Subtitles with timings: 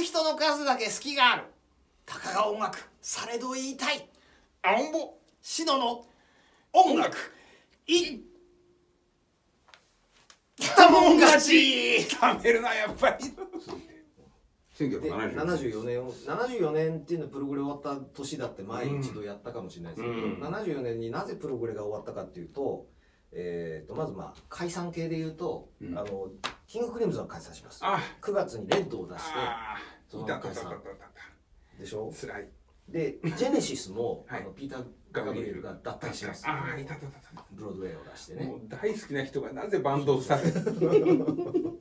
[0.00, 1.42] く人の数だけ隙がある。
[2.06, 4.08] たかが音楽されど言いたい。
[4.62, 6.06] 青んぼシノの
[6.72, 7.16] 音楽。
[7.86, 8.18] いっ
[10.58, 12.02] たもん勝ち。
[12.02, 13.24] 食べるなやっぱり。
[14.78, 20.32] で1970 74年を74年っていうのはプログレ終わった年だって前一度やったかもしれないですけど、うん。
[20.42, 22.86] 74年になぜプログレが終わったかっていうと,、
[23.32, 25.98] えー、とまずまあ解散系で言うと、うん。
[25.98, 26.28] あの
[26.70, 27.80] キングクリムゾンが解散します。
[27.82, 28.00] あ。
[28.22, 29.76] 9月にレッドを出してあ
[30.08, 32.12] そのいたたたたた解散たでしょ？
[32.14, 32.48] つらい。
[32.88, 34.42] でジェネシスも、はい。
[34.42, 36.46] あのピーター・ガブリエルが脱退します。
[36.46, 37.44] ああいたたたた。
[37.50, 38.46] ブロードウェイを出してね。
[38.46, 41.76] もう大好きな人がなぜバンドをスタート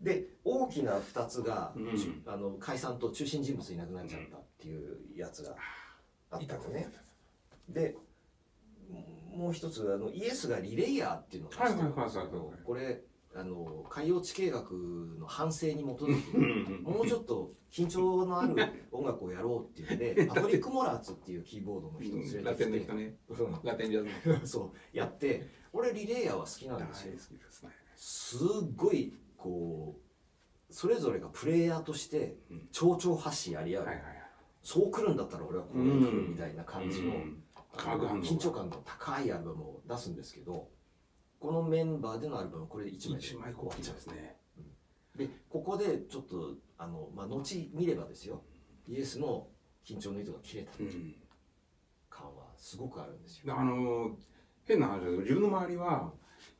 [0.00, 2.22] で大きな2つが、うん。
[2.24, 5.54] あの解散と中心人物いなくなっちゃったっていうやつが
[6.30, 6.88] あっいたたたのね
[7.68, 7.94] で
[9.34, 12.28] もう一つあのイエスがリレイヤーっていうのを出してはいはいはいはいはい。
[12.64, 13.02] これ
[13.34, 14.72] あの海洋地形学
[15.20, 18.56] の反省に基づきうんもうちょっと緊張のある
[18.90, 22.78] 音楽をやろうっていうんで パトリック・モラーツっていうキーボードの人を連ラれてきて
[23.28, 23.60] うん。
[23.62, 24.46] ラテンジャズの。
[24.46, 27.16] そうやって俺リレイヤーは好きなんですよ。
[27.18, 27.70] すね。
[27.94, 28.40] すっ
[28.74, 29.96] ごいこ
[30.68, 32.68] うそれぞれがプレイヤーとしてうん。
[32.72, 34.14] 蝶々発信やり合う、はいはいはい。
[34.62, 37.12] そう来るんだったら俺はこう来るみたいな感じの
[38.20, 40.68] 緊張感の高いアルバムを出すんですけど
[41.40, 43.26] このメンバーでのアルバムこれで1枚で。
[43.26, 44.36] 一枚コピーですね。
[45.16, 48.42] でここでちょっとあの、まあ、後見ればですよ。
[48.86, 49.48] イエスの
[49.84, 51.14] 緊張の糸が切れたうん。
[52.10, 54.16] 感はすごくあるんですよ、あの
[54.64, 56.12] 変な話だけど自分の周りは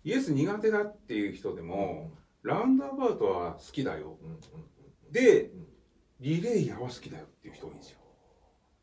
[0.04, 4.16] イエス苦手だっていう人でもラウンドアバウトは好きだよ。
[4.22, 4.40] うんうん
[5.12, 5.66] でうん。
[6.20, 7.98] リレイヤーは好きだよっていう人がいいんですよ。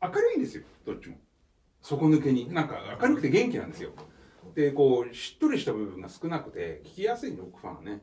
[0.02, 1.16] 明るいんですよどっちも。
[1.80, 2.52] 底抜けに。
[2.52, 3.92] なんか明るくて元気なんですよ
[4.58, 8.02] でこうしっとりした部分が少なくて聞きやすいロックファンはね。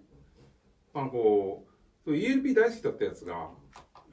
[0.93, 1.67] あのこ
[2.05, 3.49] う ELP 大好きだったやつが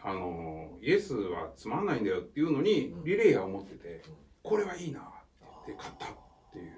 [0.03, 3.05] あのイエスはつまんないんだよっていうのにうん。
[3.05, 4.03] リレイヤーを持ってて
[4.43, 5.03] これはいいなっ
[5.65, 6.09] て買ったっ
[6.53, 6.73] ていう。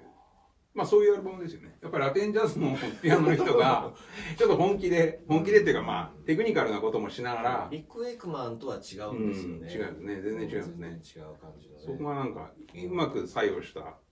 [0.75, 1.79] まあそういうアルバムですよね。
[1.81, 3.91] やっぱりラテンジャズのピアノの人が
[4.37, 7.67] ちょっと本気で本気でっていうかまあテクニカルなこともしながら。
[7.71, 10.21] リック・ウェイクマンとは違うんですよね、うん違いますね。
[10.21, 11.01] 全然違いますね。
[11.17, 11.81] 違う感じのね。
[11.83, 14.04] そこがなんかうまく作用したうん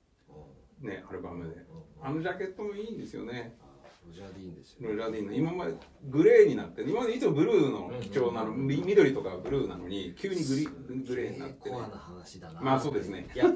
[0.84, 1.52] ねアルバムで。
[1.52, 2.08] うん。
[2.08, 3.56] あのジャケットもいいんですよね。
[3.62, 3.74] あ
[4.06, 5.34] ロジャー・ディーンですよロジャーディーンの。
[5.34, 5.74] 今まで
[6.10, 10.66] グレーになって今までいつもブルーの基調なの、緑とかブルーなのに急にグリ
[11.06, 11.76] グレーになって、ね。
[11.76, 12.62] コアな話だな。
[12.62, 13.28] まあそうですね。
[13.34, 13.54] いや違う。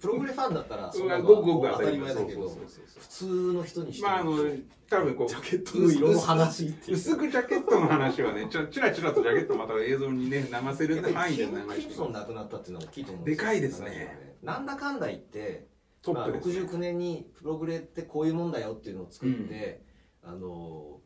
[0.00, 2.48] プログレファンだったらそんなのごくごくは当たり前だけど。
[2.48, 4.32] 普通の人にしてまああの
[4.88, 14.36] 多分こうジャケットの色の話って薄くジャケットの話はねちょちらちらとジャケットまた映像にね流せる範囲で流キング・クリプソンくなったっていうのは大きいと思うんでかいですね。
[14.42, 15.66] なんだかんだ言って
[16.04, 16.60] トップです、ね。
[16.60, 19.82] まあ、69年にプログレってこういうもんだよっていうのを作って、
[20.22, 21.00] あの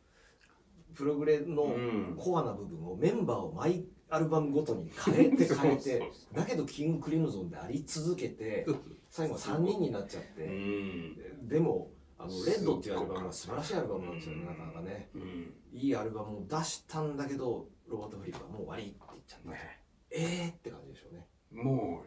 [0.95, 2.15] プログレのうん。
[2.17, 8.65] コアな部分をメンバーを毎アルバムごとに変えて 変えてだけどキング・クリムゾンであり続けて
[9.09, 11.47] 最後は3人になっちゃっうて、ん。
[11.47, 15.09] でもあのレッドっていうアルバムは素晴らしいアルバムなんですよねなかなかね。
[15.13, 15.53] うん。
[15.71, 19.81] いいアルバムを出したんだけどロバート・フリップはもう終わりって言っちゃった、ね。
[20.11, 21.27] えーって感じでしょうね。
[21.51, 22.03] も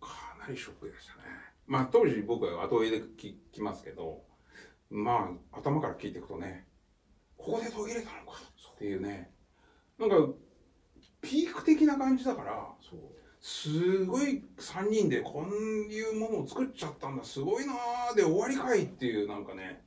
[0.00, 4.22] うかなりショックでしたねまあ当時僕は後追いで聞きますけど
[4.90, 6.66] まあ頭から聞いていくとね
[7.36, 8.38] ここで途切れたのか
[8.74, 9.30] っていうね。
[9.98, 10.16] なんか
[11.20, 12.68] ピーク的な感じだから
[13.40, 15.54] すごい3人でこう
[15.92, 19.82] いうものを作っちゃったんだすごいなーで終わりかいっていうなんかね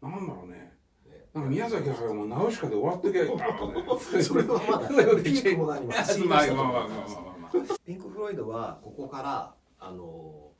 [0.00, 0.72] なんだろうね。
[1.06, 3.68] ねなんか宮崎駿もナウシカで終わっときゃいいなと
[4.16, 4.22] ね。
[4.22, 4.88] それはまだ
[5.22, 7.78] ピークも何も走りますまあまあまあまあ。
[7.84, 10.51] ピンク・フロイドはここからあの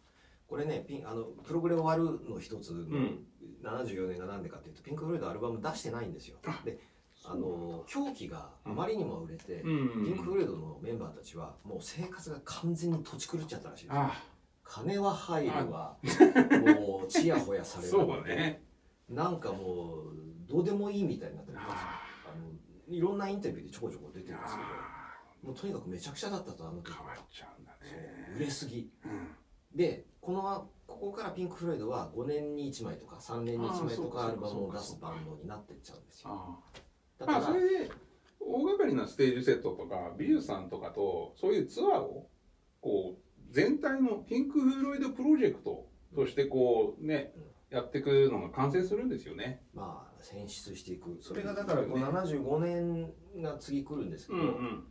[0.53, 3.25] これねピンあのプログレ終わるの一つのん。
[3.65, 6.37] 74年が何でかっていうとピンク・フロイドアルバム出してないんですよ。
[6.45, 6.79] あで
[7.25, 14.13] あの狂気があまりにも売れて、うんピンク・フロイドのメンバーたちはもう生活が完全に土地狂っちゃったらしいですあ
[14.63, 15.97] 金は入るわ。
[16.67, 17.91] もうちやほやされる。
[17.91, 18.63] そうね。
[19.09, 20.17] なんかもう
[20.47, 21.77] どうでもいいみたいになってるんですよ。
[21.79, 22.39] ああ。
[22.91, 26.93] のいろんなインタビューでちょこちょこ出てるんですけどあもうとにかくめちゃくちゃだったとあの時。
[26.93, 28.35] 変わっちゃうんだね。
[28.37, 28.91] 売れすぎ。
[29.07, 29.29] うん。
[29.75, 36.31] でこのここからピンク・フロイドは5年に1枚とか3年に1枚とかアルバムを出すバンドになってっちゃうんですよ。
[36.31, 36.59] あ
[37.19, 37.91] だから、あまあそれで
[38.39, 42.29] 大掛かりなステージセットとか美術さんとかとそういうツアーを
[42.81, 47.35] こう全体のピンク・フロイドプロジェクトとしてこうね
[47.71, 49.65] やっていくのが完成するんですよね。
[49.75, 51.19] まあ選出していく。
[51.21, 54.87] それがだからこう75年が次来るんですけど、ん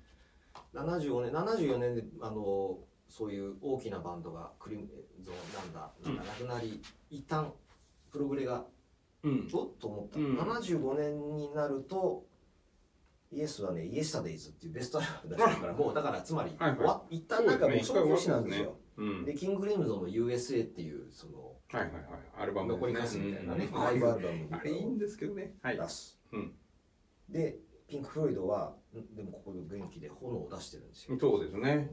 [0.73, 2.79] 75年74年であの
[3.11, 4.87] そういう大きなバンドがクリム
[5.21, 5.91] ゾンなんだ。
[6.03, 7.51] なんかなくなり、一旦
[8.09, 8.65] プログレが
[9.23, 10.37] うんおっと思った、うん。
[10.37, 12.25] 75年になると
[13.31, 16.79] イエスはね、イエスタデイズっていうベストアルバム出してるから、もうだからつまり、はいはい。
[16.79, 18.75] わ一旦なんかもう消去しなんですよ。
[18.97, 19.25] うん。
[19.25, 22.03] で、キング・クリムゾンの USA っていう、その、はいはいはい。
[22.39, 23.81] アルバム残りかすみたいなね、うん。
[23.81, 25.53] ライブアルバムあれいいんですけどね。
[25.61, 25.77] はい。
[25.77, 26.19] 出す。
[26.33, 26.53] うん。
[27.29, 31.17] で、ピンク・フロイドは、んでもここで元気で炎を出してるんですよ。
[31.17, 31.89] そうですね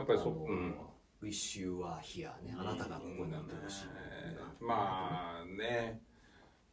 [0.00, 0.50] やっぱりそう。
[0.50, 0.74] うん。
[1.22, 4.64] Wish You Were Here ね、あなたがここにいてほしい。
[4.64, 6.00] まあね。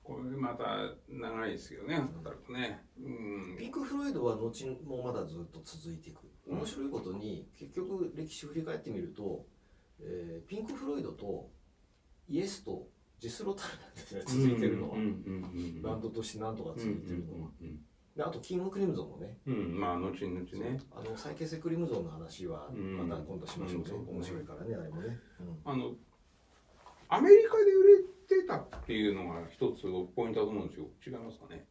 [0.01, 0.63] これまた
[1.09, 2.53] 長いですよねなん。
[2.53, 2.85] ね。
[2.97, 3.01] う
[3.53, 3.57] ん。
[3.57, 6.19] ピンク・フロイドは後もまだずっと続いていく。
[6.49, 9.45] 面白いことに結局歴史振り返ってみると、
[9.99, 11.49] えーピンク・フロイドと
[12.29, 12.87] イエスと
[13.19, 17.79] ジェス・ロタルなんですね続いてるのは、うんうんうんバンドとしてなんとか続いてるのは、うん
[18.17, 19.37] であとキング・クリムゾンもね。
[19.45, 20.79] うんうんまあ後々ね。
[20.91, 23.07] あの再結成クリムゾンの話はうん。
[23.07, 25.19] また今度しましょうね、うん面白いからねあれもね、
[25.63, 25.93] あの
[27.09, 27.83] アメリカで売
[28.37, 29.83] れてたっていうのが一つ
[30.15, 30.87] ポイントだと思うんですよ。
[31.05, 31.65] 違いますかね？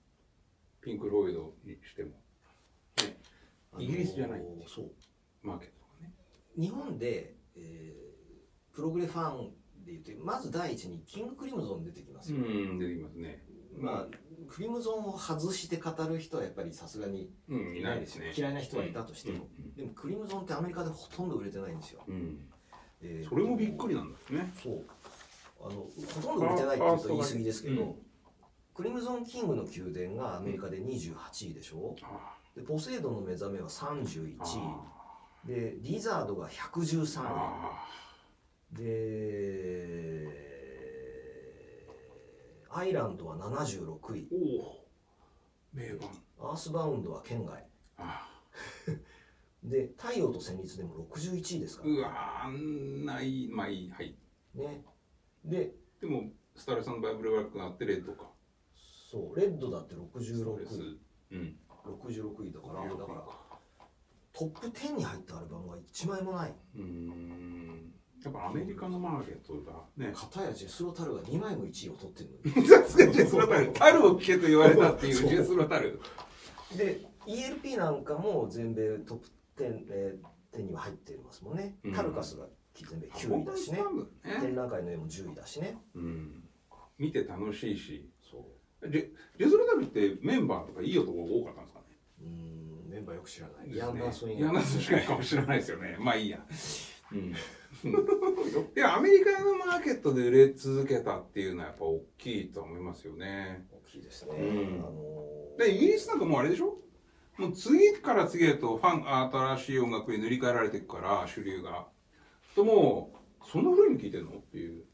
[0.80, 2.10] ピンク・ロイドにしても。
[2.10, 3.18] ね。
[3.74, 4.40] うんイギリスじゃない？
[4.66, 4.90] そう。
[5.42, 6.14] マーケットがね。
[6.56, 8.06] 日本で、えー
[8.72, 9.54] プログレファン
[9.86, 13.42] で言ってまず第一にキング・クリムゾン出てきますよ、うん出てきますね
[13.78, 14.16] まあ
[14.48, 18.32] クリムゾンを外して語る人はやっぱりさすがにうんいないですね。
[18.36, 22.38] 嫌いな人はいたとしても、うんでもクリムゾンってアメリカでほとんど売れてないんですよ、うん。
[23.00, 24.52] えーそれもびっくりなんですね。
[24.62, 24.84] そう。
[25.60, 27.94] あのほとんど売れてないって言うと言い過ぎですけど、うん
[28.74, 31.14] クリムゾンキングの宮殿がアメリカで28
[31.50, 31.96] 位でしょ。
[32.02, 34.84] あでポセイドンの目覚めは31あ
[35.46, 37.72] 位でリザードが113あ
[38.74, 40.45] 位で
[42.76, 44.28] アイランドは76位。
[44.30, 44.84] おお。
[45.72, 46.10] 名盤。
[46.38, 47.66] アースバウンドは県外。
[47.96, 48.28] あ
[49.64, 51.90] で太陽と旋律でも61位ですから。
[51.90, 54.14] うわあんないまあいいはい
[54.54, 54.84] ね。
[55.42, 58.30] ででもスターレスバイブルブラックがあってレッドか。
[58.74, 61.00] そうレッドだってそう66です位
[61.30, 61.58] うん。
[61.82, 63.26] 66位だから66だから
[64.34, 66.54] トップ10に入ったアルバムが1枚もない。
[66.74, 70.12] うーんやっぱアメリカのマーケットがね。
[70.14, 73.72] 片やジェスロタルが2枚も1位を取ってるのにさすがジェスロタル。
[73.72, 76.00] タルを聞けと言われたっていうジェスロタル。
[76.76, 79.28] で ELP なんかも全米トップ
[79.58, 81.92] 10、えー、10には入ってますもんね、うん。
[81.94, 83.78] タルカスが全米9位だしね。
[84.24, 84.40] ね。
[84.40, 85.78] 展覧会の絵も10位だしね。
[85.94, 86.44] うん。
[86.98, 88.08] 見て楽しいし。
[88.22, 88.38] そ
[88.82, 88.90] う。
[88.90, 89.08] ジェ
[89.38, 91.86] ジェスロタルってメンバーとかいい男が多かったんですかね。
[92.22, 93.78] うーんメンバーよく知らない、ですね。
[93.78, 95.96] ヤンダーソン以ヤンダーソンしかいかもしれないですよね。
[96.00, 96.38] まあいいや。
[97.12, 97.34] うん
[97.84, 103.66] いやアメリカのマーケットで売れ続けたっていうのはやっぱ大きいと思いますよね。
[103.70, 104.78] 大きいですね、うん。
[104.80, 106.78] あのーでイギリスなんかもうあれでしょ？
[107.38, 109.08] もう次から次へとファン
[109.56, 111.86] 新しい音楽に塗り替えられていくから主流が。
[112.54, 114.30] ともうそんな風に聞いてんの？
[114.30, 114.84] っていう。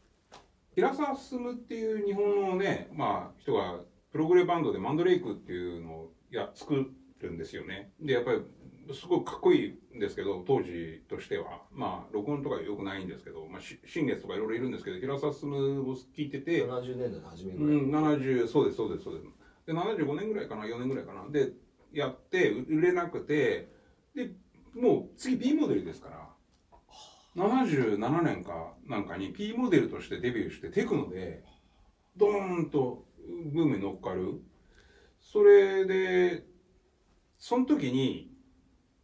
[0.75, 3.81] 平沢進っていう日本のねまあ人が
[4.11, 6.75] プログレバンドでマンドレイクっていうのをや作
[7.21, 7.93] るんですよね。
[8.01, 8.41] でやっぱり
[8.93, 11.63] すごいかっこいいんですけど当時としては。
[11.73, 19.27] まあ録音とかよくないんですけど、まあ、し新月とかいろいろいるんですけど平沢進を聞いてて70年代の初めうぐらい、ん、70そうですそうですそうです。
[19.67, 21.29] で75年ぐらいかな4年ぐらいかな。
[21.31, 21.53] で
[21.93, 23.69] やって売れなくて
[24.15, 24.31] で
[24.75, 26.29] もう次 P モデルですから。
[27.37, 31.43] 77年かなんかに P モデルとしてデビューしてテクノで
[32.17, 33.07] ドーンと
[33.53, 34.43] ブームに乗っかる。
[35.23, 36.45] それで
[37.39, 38.32] その時に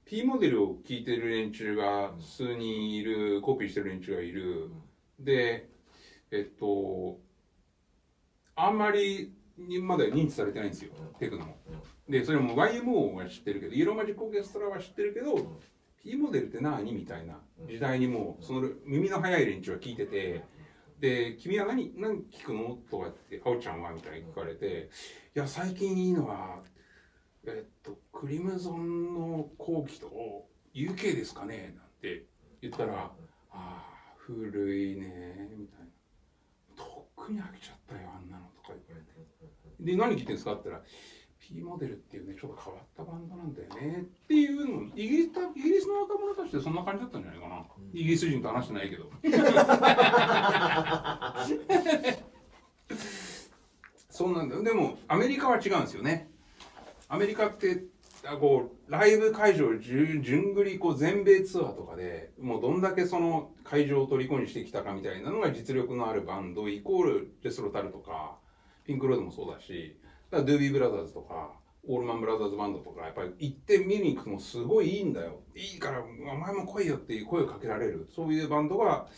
[0.09, 4.71] P モデルを聴いてる連中が数人いるコピーしてる連中がいる。
[5.21, 5.69] で
[6.31, 7.19] えっと
[8.57, 9.33] あんまり
[9.83, 11.19] まだ認知されてないんですよ、うん。
[11.19, 11.57] テクノも。
[12.09, 15.59] で、それも YMO は知ってるけど、イエローマジックオーケストラは知ってるけど、ん。
[16.03, 17.69] P モデルって何みたいなうん。
[17.69, 20.43] 時代にもう、その耳の速い連中は聞いてて、
[21.01, 22.79] で、君は何、何聞くの？
[22.91, 24.91] とかって、あおちゃんはみたいに聞かれて、
[25.35, 26.63] いや、最近いいのは、
[27.49, 32.25] えっと、クリムゾンの後期と UK ですかねなんて
[32.61, 33.13] 言ったら、あ
[33.53, 33.85] あ、
[34.19, 35.87] 古いね、みたいな。
[36.77, 39.09] とっくに飽きちゃったよ、あんなのとか言われて。
[39.81, 40.55] で、何聞いてんですか？
[40.55, 40.87] って言ったら、
[41.41, 47.65] P モデルっていうね、ちょっと変わったバンドなんだよねっていうのを、イギリスたイギリスの若者たちってそんな感じだったんじゃないかな。
[47.95, 49.11] イギリス人と話してないけど。
[54.11, 54.63] そうなんだよ。
[54.65, 56.29] でも、アメリカは違うんですよね。
[57.09, 57.85] アメリカって、
[58.25, 68.39] あこう、ライブ会場じゅ順繰りこう全米ツアーとかで、もうどんだけその会場を虜にしてきたかみたいなのが実力のあるバンド、イコールレスロタルとか、
[68.85, 69.99] ピンクロードもそうだし、
[70.31, 71.53] だドゥービーブラザーズとか、
[71.87, 75.41] オールマンブラザーズバンドとか、やっぱり行って見に行くともすごいいいんだよ。
[75.55, 78.09] いいから、お前も来いよっていう声をかけられる。
[78.15, 79.09] そういうバンドが、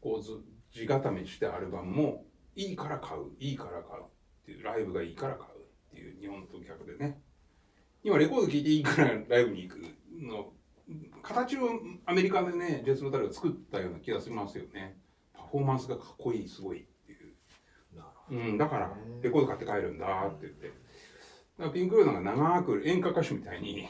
[0.00, 2.24] こうず、地固めしてアルバムも、
[2.56, 4.06] いいから買う、いいから買うっ
[4.44, 7.22] ていう、ライブがいいから買うっていう日本と逆でね。
[8.06, 9.80] 今レコード聴いていいからライブに行く
[10.22, 10.52] の
[11.24, 11.70] 形を
[12.04, 14.96] アメリカでねジェスロタルが作ったような気がしますよね。
[15.34, 17.34] パフォーマンスがかっこいいすごいっていう、
[18.30, 20.68] うん、だからレコード買って帰るんだって言って。
[20.68, 23.88] だからピンク・ロイドが長く演歌歌手みたいに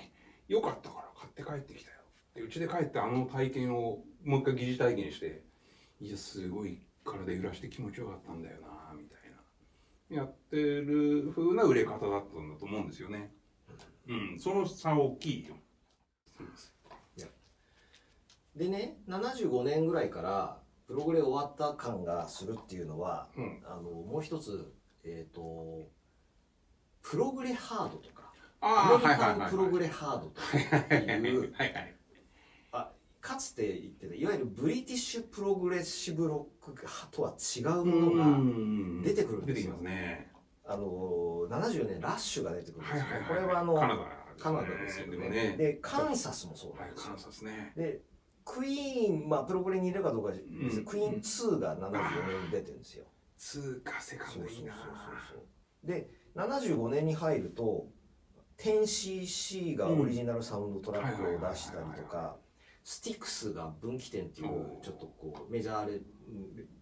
[0.48, 1.98] よかったから買って帰ってきたよ。
[2.36, 5.42] でうちで帰ってあの体験をもう一回疑似体験して
[6.00, 9.20] いやすごい体揺らして気持ちよかったんだよなみたい
[10.10, 10.22] な。
[10.22, 13.30] やってる風な売れ方だったんだと思うんですよね
[14.08, 15.54] うんその差は大きいよ。
[18.54, 23.62] でね75年ぐらいからプログレ終わった感がするっていうのはうん。
[23.66, 24.72] あのもう一つ
[25.04, 25.88] えっ、と
[27.02, 31.94] プログレハードとかあアメリカのプログレレハードとかっていうはいはい
[32.72, 39.54] あかつて言ってたいわゆるブリティッシュプログレッシブロックとは違うものが出てくるんですよ。
[39.54, 40.32] 出てきますね
[40.68, 43.74] あの70年ラッシュが出てくるんですよ、はいはいはいこれはあの
[44.38, 45.12] カナダですよね。
[45.12, 45.56] でもね。
[45.56, 47.10] でカンサスもそうはないんですよ。
[47.10, 47.72] カンサスね。
[47.76, 48.02] で
[48.44, 50.84] クイーンまあプログレにいるかどうかですけど、うん。
[50.84, 51.90] クイーン2が74
[52.28, 53.04] 年に出てるんですよ、
[53.36, 54.74] 通過セカンドいいな。
[54.74, 57.86] そうで75年に入ると
[58.58, 62.36] 10cc がオリジナルサウンドトラックを出したりとか
[62.84, 66.00] スティックスが分岐点っていうちょっとこうメジャーレ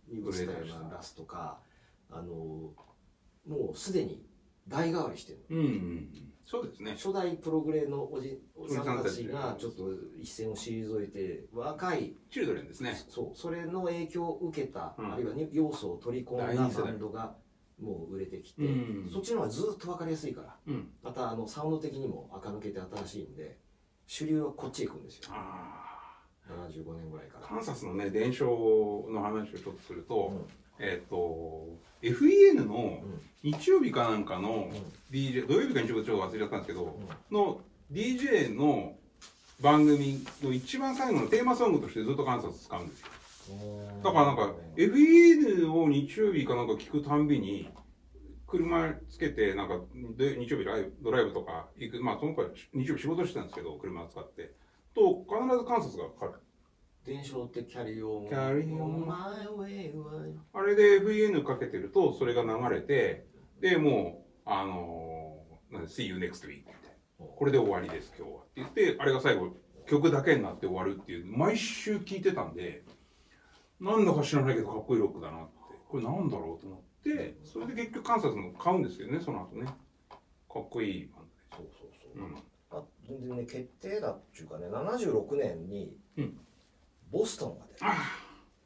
[0.09, 1.59] に移ったようなラスとか
[2.11, 2.73] あの
[3.47, 4.25] もうすでに
[4.69, 6.09] 代替わりしてるうんうん
[6.47, 6.93] そうですね。
[6.93, 9.89] 初代プログレのおじおじさんたちがちょっと
[10.21, 12.95] 一線を退いて若いチルドレンですね。
[13.09, 15.13] そうそれの影響を受けた、うん。
[15.15, 17.35] あるいはに要素を取り込んだバンドが
[17.81, 19.11] もう売れてきて、うん。
[19.11, 20.89] そっちの方がずっと分かりやすいからうん。
[21.03, 23.59] またあのサウンド的にも垢抜けて新しいんで
[24.07, 25.31] 主流はこっちへ行くんですよ。
[25.31, 25.84] あ
[26.49, 27.47] 75年ぐらいから。
[27.47, 28.47] あカンサスのね伝承
[29.11, 30.47] の話をちょっとすると、うん。
[30.79, 31.69] えっ、と
[32.03, 33.21] FEN のうん。
[33.43, 35.15] 日曜日かなんかのうん。
[35.15, 36.99] DJ 土曜日か日曜日かちょっと忘れちゃったんですけど、
[37.31, 37.37] うん。
[37.37, 37.61] の
[37.93, 38.95] DJ の
[39.61, 43.09] 番組の一番最後のテーマソングとしてずっとカンサス使うんですよ。
[44.03, 47.69] だからなんか FEN を日曜日かなんか聞くたんびに
[48.47, 49.81] 車つけてなんか
[50.17, 54.53] で日曜日ライブドライブとか行くまあその頃日曜日仕事してたんですけど車を使って
[54.95, 56.33] と必ずカンサスがかかる。
[57.05, 60.23] 伝承ってキャリオン Carry on My way は
[60.55, 63.27] あれで FEN かけてるとそれが流れて
[63.61, 66.75] でもうあのー、なんで See you next week みたい
[67.21, 68.39] なこれで終わりです今日は。
[68.39, 69.55] って言ってあれが最後
[69.87, 72.85] 曲だけになって終わるっていう毎週聴いてたんで
[73.81, 75.53] なんだか知らないけどかっこいいロックだなって。
[75.89, 79.67] これなんだろうと思ってそれで結局カンサスの買うんですよねその後ね。
[79.67, 81.25] かっこいいバン
[81.55, 82.54] そうそうそう、ドで、あ
[83.07, 86.39] 全然ね決定だっていうかね76年にうん。
[87.11, 87.91] ボストンが出てあ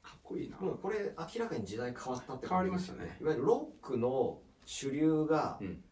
[0.02, 0.56] あかっこいいな。
[0.58, 3.18] もうこれ明らかに時代変わったって変わりましたね。
[3.20, 5.82] いわゆるロックの主流が、うん。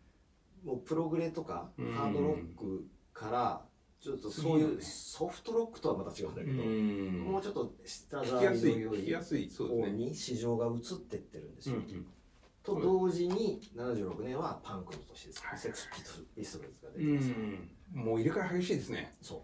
[0.64, 1.92] もうプログレとかうん。
[1.92, 3.62] ハードロックから
[4.00, 7.20] ちょっとそういうソフトロックとはまた違うんだけうど、ん。
[7.32, 9.86] もうちょっと下聞きやすいやすいそうですね。
[9.90, 11.76] 方に市場が移ってってるんですよ。
[11.76, 12.06] うんうん
[12.66, 15.58] と同時に76年はパンクの年です、はい。
[15.58, 15.88] セックス
[16.34, 18.04] ピストルズが出うてます、ん。
[18.04, 19.14] もう入れ替え激しいですね。
[19.22, 19.40] そう。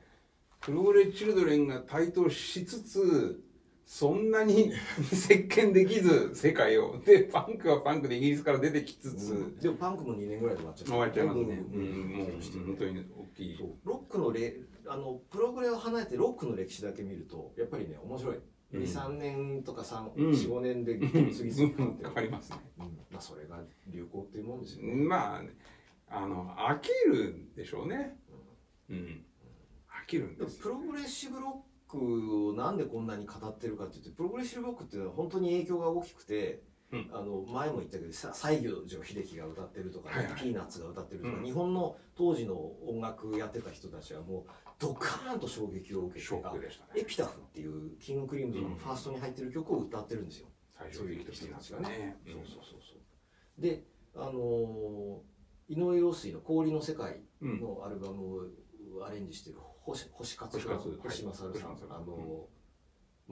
[0.61, 3.43] プログレチルドレンが台頭しつつ
[3.87, 4.73] そんなに
[5.13, 7.01] 席巻できず世界を。
[7.05, 10.93] でパンクはパンクでイギリスから出てきつつ、でもパンクも2年ぐらいで終わっちゃった。
[10.93, 12.03] 終わっちゃいますね、ううん。
[12.03, 12.29] んもう
[12.67, 13.59] 本当に大きい。
[13.85, 19.83] ロックのれあのプログレを離れてロックの歴史だけ見るとやっぱりね面白い、うん23年とか
[20.17, 20.31] うん。
[20.31, 20.99] 45年で
[21.33, 22.59] 次々変わってる変わりますね。
[22.79, 22.85] うん。
[23.11, 25.51] まあそれが流行っていうもんですよね、まあね
[26.09, 28.17] あの飽きるんでしょうね。
[28.91, 29.25] うん。
[29.91, 36.63] 飽きるんでですもプログレッシブロックをなんでこんなに語ってるかって言ってプログレッシブロックっていうのは本当に影響が大きくて、
[36.93, 37.11] うん。
[37.13, 40.35] あの前も言ったけどさ西行寺秀樹が歌ってるとか、ねはいはい。
[40.41, 41.45] ピーナッツが歌ってるとか、うん。
[41.45, 42.55] 日本の当時の
[42.87, 46.43] 音楽やってた人たちはもうドカーンと衝撃を受けてね。
[46.97, 50.49] エピタフっていうキングクリームズのファーストに入ってる曲を歌ってるんですよ。
[50.79, 52.17] 最初的としてますよね。
[52.27, 52.95] そうそうそうそ
[53.59, 53.61] う。
[53.61, 53.85] で、
[54.15, 55.33] あのー
[55.69, 57.61] 井上陽水の氷の世界うん。
[57.61, 58.35] のアルバム
[58.99, 62.47] をアレンジしてる星星勝星勝星勝さん、あの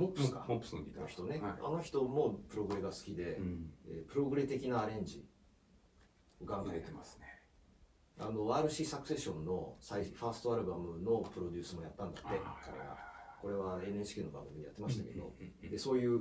[0.01, 0.45] モップスか。
[0.49, 1.03] モップスのギター。
[1.03, 1.53] の人ね、はい。
[1.63, 3.71] あの人もプログレが好きで、うん。
[3.87, 5.25] えープログレ的なアレンジ
[6.43, 7.27] ガンガン入れてますね。
[8.19, 12.29] あの RC サクセションの最ファーストアルバムのプロデュースもやったんだって。
[12.29, 12.97] 彼は
[13.43, 16.21] これは NHK の番組でやってましたけど、でそういう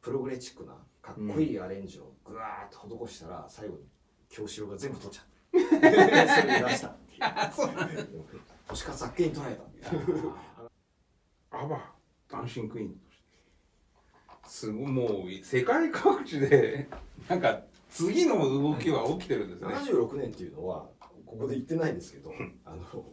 [0.00, 3.84] プログレチックなかっこいいアレンジをぐわーっと施したら最後に
[4.28, 5.32] 京志郎が全部取っちゃった。
[6.40, 8.24] それ で出したっていう
[8.68, 9.60] 星勝あっけに捉え
[11.50, 11.94] た アバ
[12.28, 13.00] ダンシングクイーン
[14.52, 16.86] すごいもう世界各地で
[17.26, 20.86] なんか次の動きは起きてるんですね76年っていうのは
[21.24, 22.30] ここで言ってないですけど、
[22.66, 23.06] あの、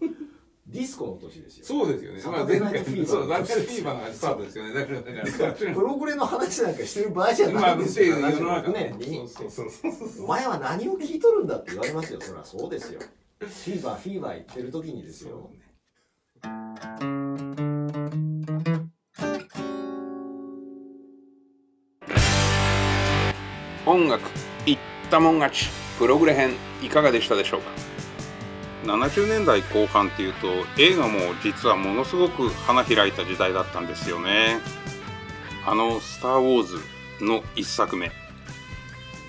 [0.67, 1.65] ディスコの年ですよ。
[1.65, 2.19] そうですよね。
[2.19, 4.73] サタデーナイト回、フィーバーフィーバーがスタートですよね。
[4.73, 8.17] だから、だから、プログレの話なんかしてる場合じゃまあ、ないんですよ。
[8.17, 9.29] 世の中76年に。
[9.29, 10.25] そうそうそうそう。
[10.25, 12.19] お前は何を聞いとるんだって言われますよ。
[12.19, 12.99] そりゃそうですよ。
[13.39, 15.49] フィーバー、フィーバー言ってる時にですよ。
[23.89, 24.29] 音楽
[24.67, 24.77] いっ
[25.09, 25.67] たもん勝ち。
[25.97, 26.51] プログレ編
[26.83, 27.71] いかがでしたでしょうか
[28.83, 34.59] ？70年代後半っていうと映画も実はものすごく花開いた時代だったんですよね。
[35.65, 36.79] あの「スター・ウォーズ」
[37.19, 38.11] の一作目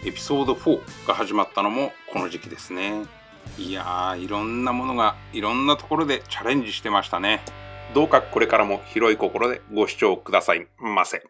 [0.05, 3.07] エピソード4が始まったのもこの時期ですね。
[3.57, 7.41] いやーいろんなものがいろんなところでチャレンジしてましたね。
[7.95, 11.23] どうかこれからも広い心でご視聴くださいませ。